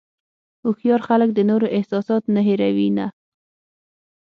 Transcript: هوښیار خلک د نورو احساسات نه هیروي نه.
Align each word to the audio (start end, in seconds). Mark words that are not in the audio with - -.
هوښیار 0.63 1.01
خلک 1.07 1.29
د 1.33 1.39
نورو 1.49 1.67
احساسات 1.77 2.23
نه 2.35 2.41
هیروي 2.47 2.89
نه. 2.97 3.07